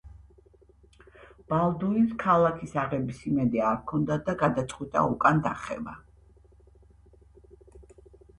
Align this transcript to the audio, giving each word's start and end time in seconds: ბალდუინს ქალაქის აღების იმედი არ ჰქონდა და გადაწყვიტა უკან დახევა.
ბალდუინს 1.53 2.15
ქალაქის 2.23 2.73
აღების 2.85 3.19
იმედი 3.33 3.61
არ 3.73 3.77
ჰქონდა 3.83 4.19
და 4.31 4.35
გადაწყვიტა 4.41 5.05
უკან 5.13 5.45
დახევა. 5.51 5.95